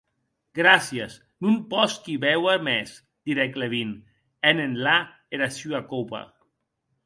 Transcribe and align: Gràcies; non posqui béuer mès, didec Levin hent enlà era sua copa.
Gràcies; 0.59 1.17
non 1.47 1.59
posqui 1.73 2.15
béuer 2.23 2.57
mès, 2.69 2.95
didec 3.31 3.61
Levin 3.65 3.95
hent 4.51 4.65
enlà 4.67 4.99
era 5.41 5.55
sua 5.61 5.87
copa. 5.95 6.27